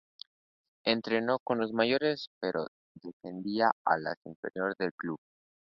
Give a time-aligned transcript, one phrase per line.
[0.83, 2.65] Entrenó con los mayores pero
[3.03, 5.19] defendía a las inferiores del club.